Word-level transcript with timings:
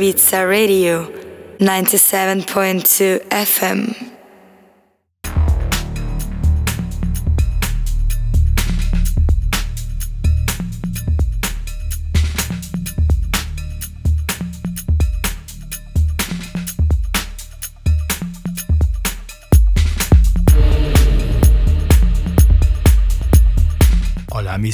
Ibiza 0.00 0.44
Radio 0.44 1.08
97.2 1.60 3.20
FM. 3.30 4.09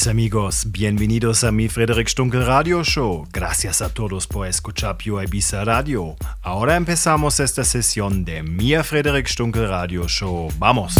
Amigos, 0.06 0.64
bienvenidos 0.70 1.42
a 1.44 1.50
mi 1.50 1.68
Frederick 1.68 2.08
Stunkel 2.08 2.44
Radio 2.44 2.82
Show. 2.84 3.26
Gracias 3.32 3.82
a 3.82 3.88
todos 3.88 4.26
por 4.26 4.46
escuchar 4.46 4.96
Pure 4.98 5.24
Ibiza 5.24 5.64
Radio. 5.64 6.16
Ahora 6.42 6.76
empezamos 6.76 7.40
esta 7.40 7.64
sesión 7.64 8.24
de 8.24 8.42
mi 8.42 8.74
Frederick 8.82 9.26
Stunkel 9.26 9.68
Radio 9.68 10.06
Show. 10.06 10.50
Vamos. 10.58 10.94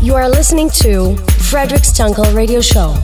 You 0.00 0.14
are 0.14 0.28
listening 0.28 0.70
to 0.82 1.16
Frederick 1.50 1.84
Stunkel 1.84 2.34
Radio 2.34 2.60
Show. 2.60 2.94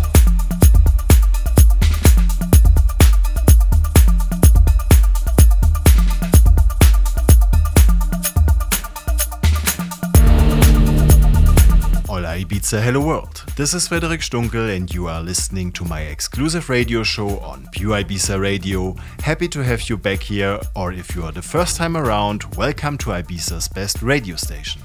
Ibiza 12.41 12.81
Hello 12.81 13.05
World. 13.05 13.45
This 13.55 13.75
is 13.75 13.89
Frederic 13.89 14.23
Stunkel, 14.23 14.75
and 14.75 14.93
you 14.95 15.09
are 15.09 15.21
listening 15.21 15.71
to 15.73 15.85
my 15.85 16.01
exclusive 16.01 16.71
radio 16.71 17.03
show 17.03 17.39
on 17.41 17.69
Pure 17.73 18.03
Ibiza 18.03 18.41
Radio. 18.41 18.97
Happy 19.23 19.47
to 19.49 19.63
have 19.63 19.91
you 19.91 19.99
back 19.99 20.23
here, 20.23 20.59
or 20.75 20.91
if 20.91 21.15
you 21.15 21.23
are 21.23 21.33
the 21.33 21.43
first 21.43 21.77
time 21.77 21.99
around, 21.99 22.45
welcome 22.57 22.97
to 22.97 23.11
Ibiza's 23.11 23.69
best 23.69 24.01
radio 24.01 24.37
station. 24.37 24.81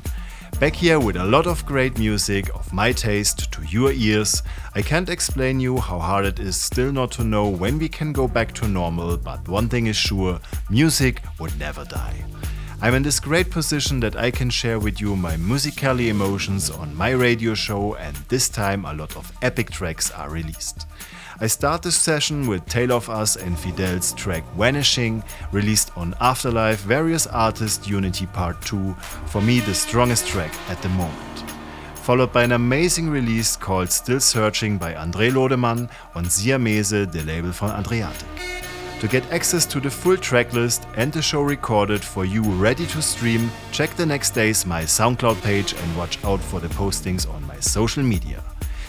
Back 0.59 0.75
here 0.75 0.99
with 0.99 1.15
a 1.15 1.23
lot 1.23 1.47
of 1.47 1.65
great 1.65 1.97
music 1.97 2.53
of 2.53 2.73
my 2.73 2.91
taste 2.91 3.49
to 3.53 3.63
your 3.63 3.93
ears. 3.93 4.43
I 4.73 4.81
can't 4.81 5.09
explain 5.09 5.61
you 5.61 5.77
how 5.77 5.99
hard 5.99 6.25
it 6.25 6.39
is 6.39 6.59
still 6.59 6.91
not 6.91 7.11
to 7.11 7.23
know 7.23 7.47
when 7.47 7.79
we 7.79 7.87
can 7.87 8.11
go 8.11 8.27
back 8.27 8.53
to 8.55 8.67
normal, 8.67 9.15
but 9.15 9.47
one 9.47 9.69
thing 9.69 9.87
is 9.87 9.95
sure 9.95 10.41
music 10.69 11.21
would 11.39 11.57
never 11.57 11.85
die. 11.85 12.25
I'm 12.81 12.93
in 12.93 13.03
this 13.03 13.21
great 13.21 13.49
position 13.49 14.01
that 14.01 14.17
I 14.17 14.31
can 14.31 14.49
share 14.49 14.79
with 14.79 14.99
you 14.99 15.15
my 15.15 15.37
musically 15.37 16.09
emotions 16.09 16.69
on 16.69 16.95
my 16.95 17.11
radio 17.11 17.53
show, 17.53 17.95
and 17.95 18.15
this 18.27 18.49
time 18.49 18.83
a 18.85 18.93
lot 18.93 19.15
of 19.15 19.31
epic 19.41 19.71
tracks 19.71 20.11
are 20.11 20.29
released. 20.29 20.85
I 21.39 21.47
start 21.47 21.81
this 21.81 21.95
session 21.95 22.47
with 22.47 22.65
Tale 22.65 22.91
of 22.91 23.09
Us 23.09 23.37
and 23.37 23.55
Fideles 23.55 24.15
track 24.15 24.43
Vanishing, 24.57 25.23
released 25.53 25.97
on 25.97 26.15
Afterlife 26.19 26.81
Various 26.81 27.27
Artists 27.27 27.87
Unity 27.87 28.25
Part 28.27 28.61
2, 28.63 28.93
for 29.27 29.41
me 29.41 29.61
the 29.61 29.73
strongest 29.73 30.27
track 30.27 30.53
at 30.69 30.81
the 30.81 30.89
moment. 30.89 31.43
Followed 31.95 32.33
by 32.33 32.43
an 32.43 32.51
amazing 32.51 33.09
release 33.09 33.55
called 33.55 33.89
Still 33.89 34.19
Searching 34.19 34.77
by 34.77 34.93
André 34.93 35.31
Lodemann 35.31 35.89
on 36.13 36.25
Siamese, 36.25 36.89
the 36.89 37.23
label 37.25 37.51
von 37.51 37.83
Adriatique. 37.83 38.64
To 39.01 39.07
get 39.09 39.29
access 39.31 39.65
to 39.67 39.79
the 39.79 39.89
full 39.89 40.15
tracklist 40.15 40.87
and 40.95 41.11
the 41.11 41.21
show 41.21 41.41
recorded 41.41 42.03
for 42.03 42.25
you 42.25 42.41
ready 42.41 42.87
to 42.87 43.01
stream, 43.01 43.51
check 43.71 43.93
the 43.95 44.05
next 44.05 44.31
days 44.31 44.65
my 44.65 44.83
SoundCloud 44.83 45.41
page 45.43 45.73
and 45.73 45.97
watch 45.97 46.23
out 46.23 46.39
for 46.39 46.59
the 46.59 46.69
postings 46.69 47.29
on 47.29 47.45
my 47.45 47.59
social 47.59 48.01
media. 48.01 48.41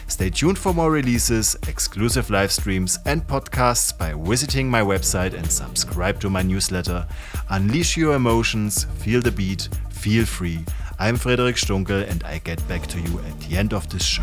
Stay 0.06 0.30
tuned 0.30 0.56
for 0.56 0.72
more 0.72 0.92
releases, 0.92 1.56
exclusive 1.66 2.30
live 2.30 2.52
streams, 2.52 3.00
and 3.04 3.26
podcasts 3.26 3.96
by 3.96 4.14
visiting 4.16 4.70
my 4.70 4.80
website 4.80 5.34
and 5.34 5.50
subscribe 5.50 6.20
to 6.20 6.30
my 6.30 6.42
newsletter. 6.42 7.04
Unleash 7.50 7.96
your 7.96 8.14
emotions, 8.14 8.84
feel 9.00 9.20
the 9.20 9.32
beat, 9.32 9.68
feel 9.90 10.24
free. 10.24 10.64
I'm 11.00 11.16
Frederic 11.16 11.56
Stunkel 11.56 12.08
and 12.08 12.22
I 12.22 12.38
get 12.38 12.66
back 12.68 12.86
to 12.86 13.00
you 13.00 13.18
at 13.18 13.40
the 13.40 13.56
end 13.56 13.74
of 13.74 13.88
this 13.90 14.04
show. 14.04 14.22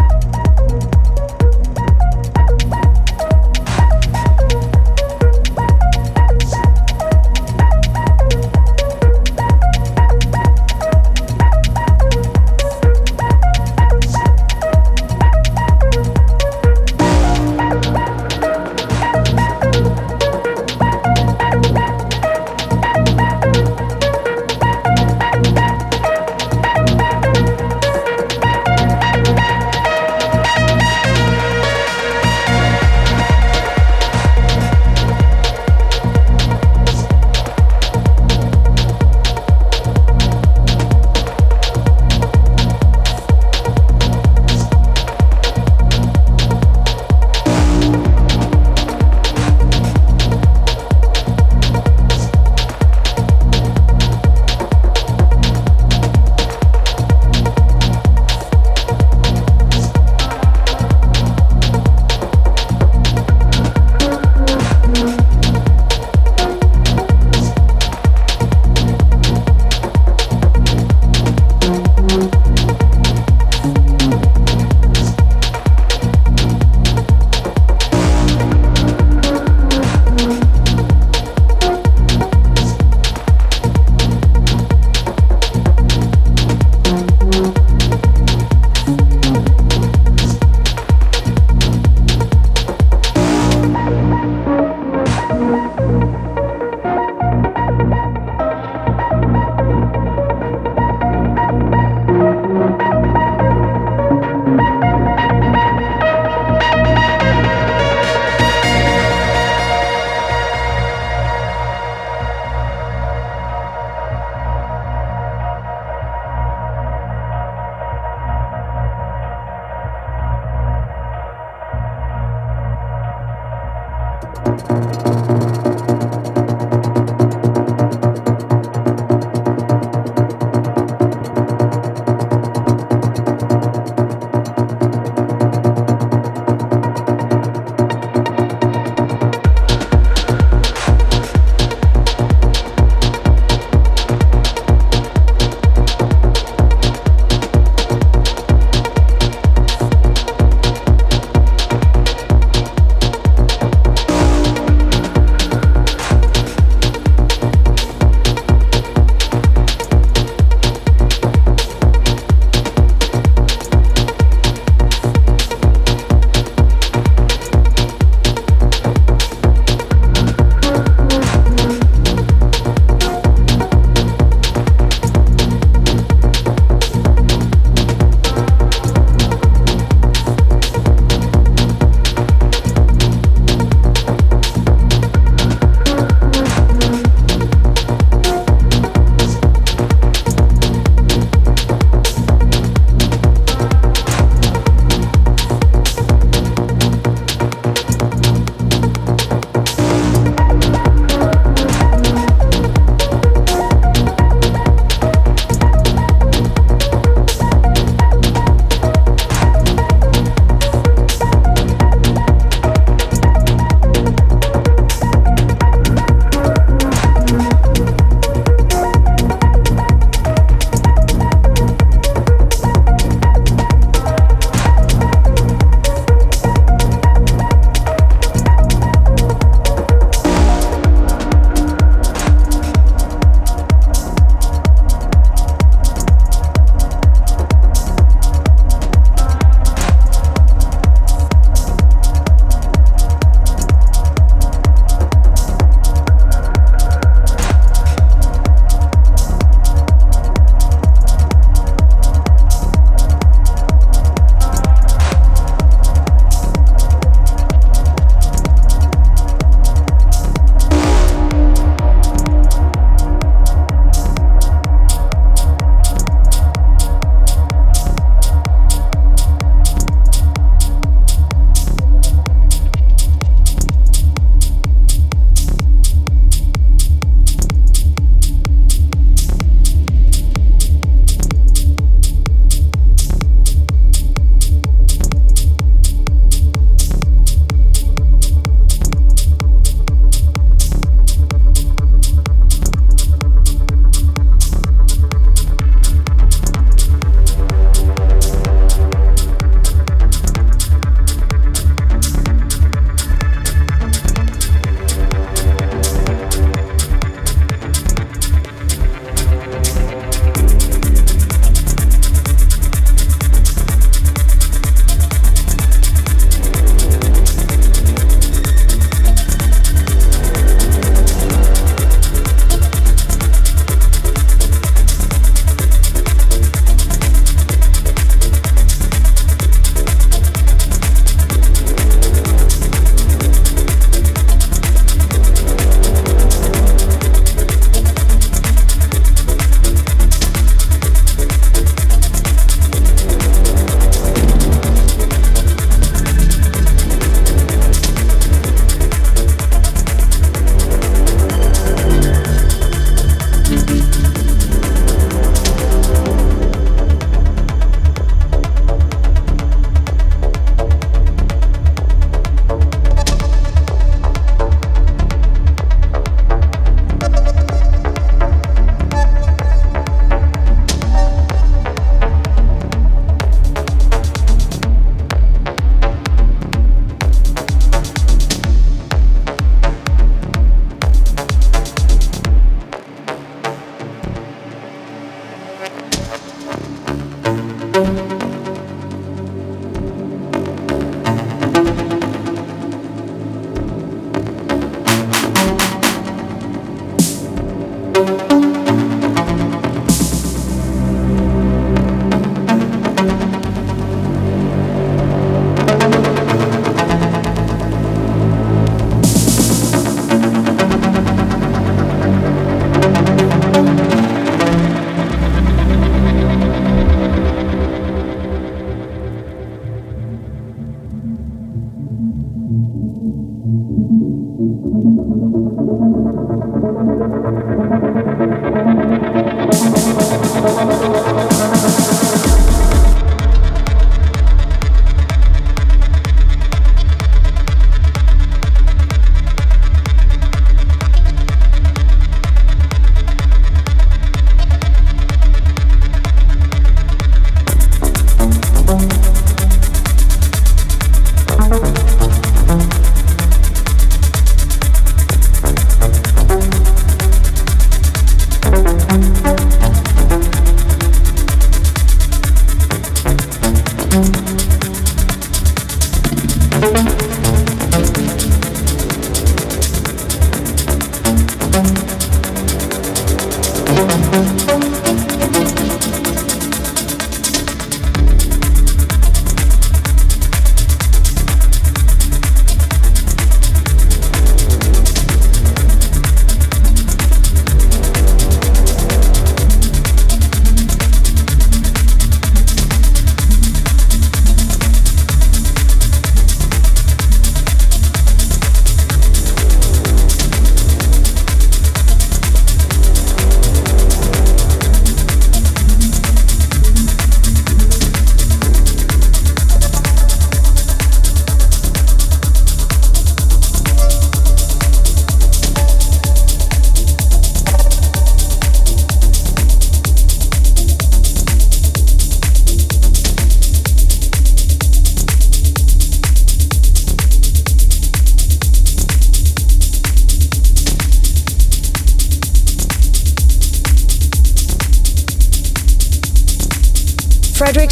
Música 473.81 474.70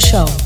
Show. 0.00 0.37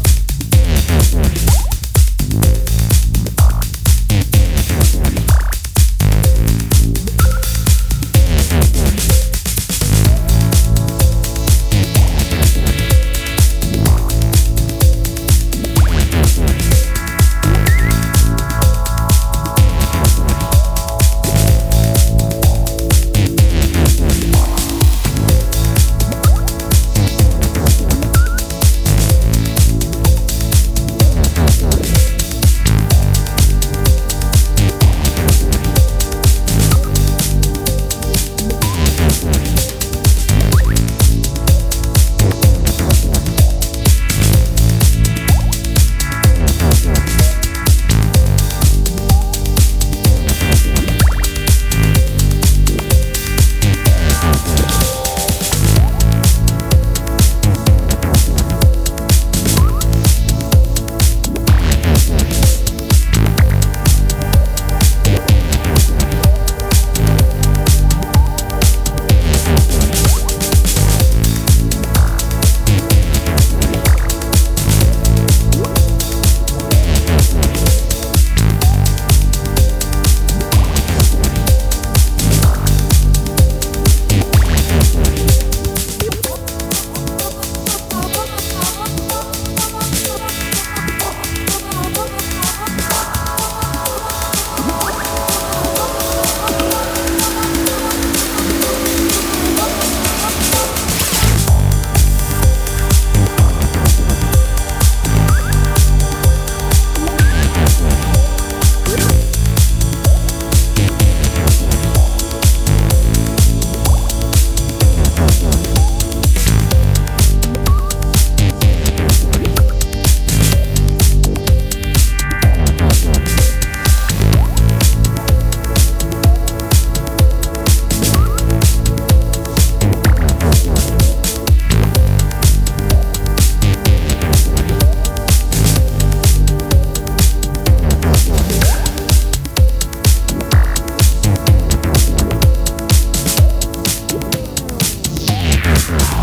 Listening 145.93 146.22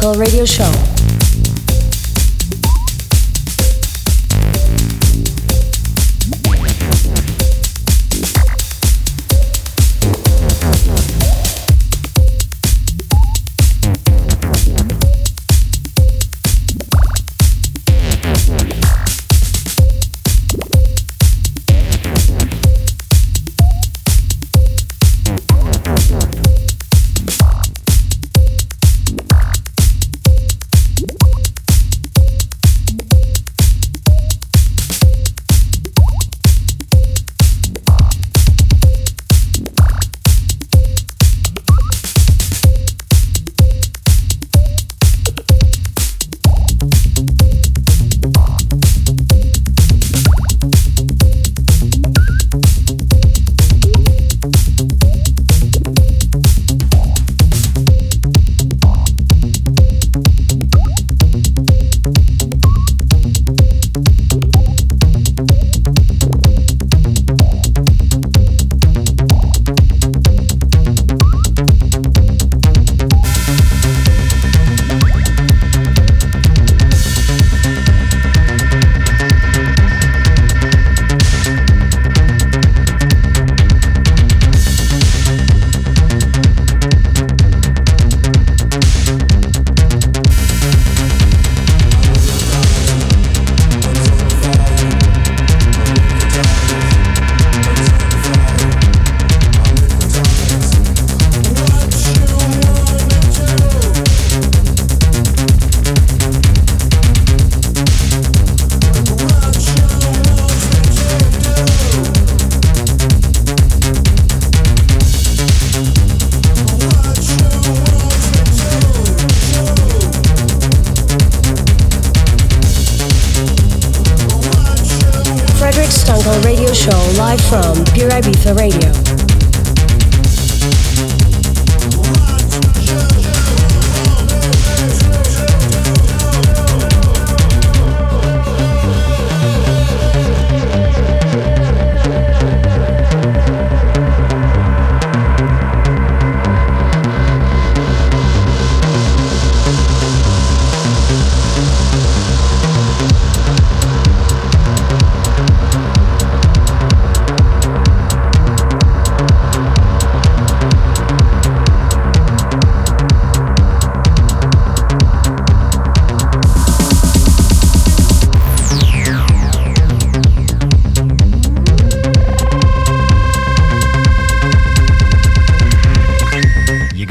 Radio 0.00 0.46
Show. 0.46 0.79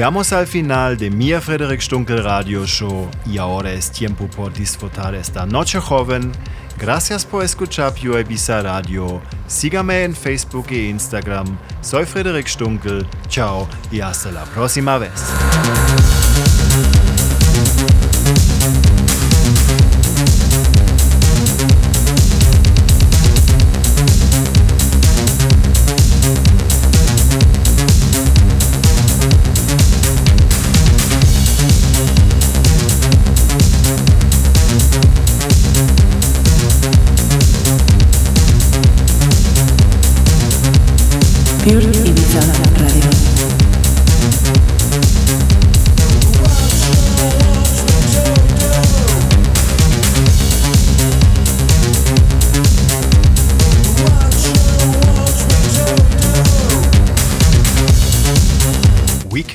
Llegamos 0.09 0.33
al 0.33 0.47
final 0.47 0.97
de 0.97 1.11
mi 1.11 1.33
Frederick 1.33 1.81
Stunkel 1.81 2.23
Radio 2.23 2.65
Show 2.65 3.07
y 3.27 3.37
ahora 3.37 3.71
es 3.73 3.91
tiempo 3.91 4.27
por 4.27 4.51
disfrutar 4.51 5.13
esta 5.13 5.45
noche 5.45 5.79
joven. 5.79 6.31
Gracias 6.79 7.23
por 7.23 7.43
escuchar 7.45 7.93
Pure 7.93 8.21
Ibiza 8.21 8.63
Radio. 8.63 9.21
Sígame 9.45 10.05
en 10.05 10.15
Facebook 10.15 10.65
e 10.71 10.89
Instagram. 10.89 11.45
Soy 11.81 12.05
Frederick 12.05 12.47
Stunkel. 12.47 13.05
Chao 13.27 13.69
y 13.91 13.99
hasta 13.99 14.31
la 14.31 14.45
próxima 14.45 14.97
vez. 14.97 15.11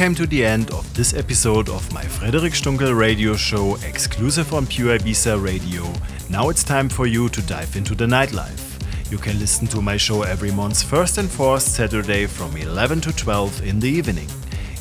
Came 0.05 0.15
to 0.17 0.27
the 0.27 0.45
end 0.45 0.71
of 0.71 0.93
this 0.93 1.15
episode 1.15 1.71
of 1.71 1.91
my 1.95 2.03
Frederic 2.03 2.53
Stunkel 2.53 2.95
radio 2.95 3.37
show 3.37 3.77
exclusive 3.77 4.53
on 4.53 4.67
Pure 4.67 4.99
Ibiza 4.99 5.43
Radio. 5.43 5.91
Now 6.29 6.51
it's 6.51 6.63
time 6.63 6.91
for 6.91 7.07
you 7.07 7.31
to 7.31 7.41
dive 7.41 7.75
into 7.75 7.95
the 7.95 8.05
nightlife. 8.05 8.74
You 9.11 9.19
can 9.19 9.39
listen 9.39 9.67
to 9.69 9.83
my 9.83 9.97
show 9.97 10.23
every 10.23 10.51
month's 10.51 10.83
first 10.83 11.19
and 11.19 11.31
fourth 11.31 11.63
Saturday 11.63 12.27
from 12.27 12.57
11 12.57 13.01
to 13.03 13.13
12 13.13 13.65
in 13.67 13.79
the 13.79 13.89
evening. 13.89 14.27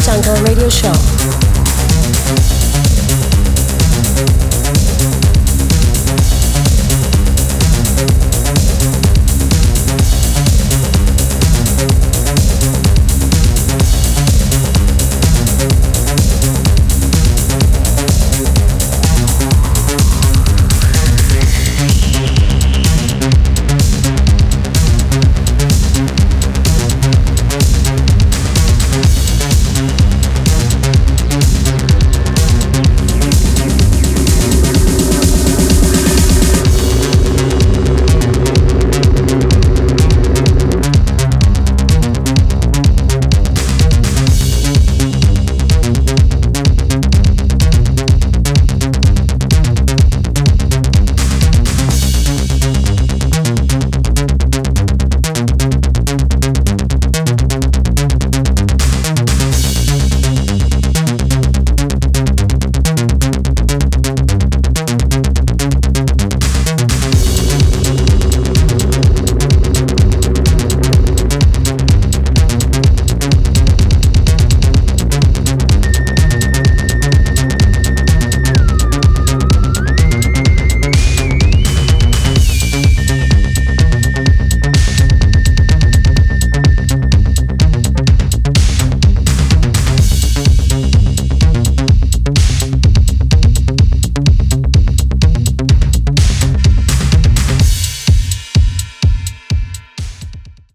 Stunkel 0.07 0.41
Radio 0.47 0.71
Show. 0.71 1.56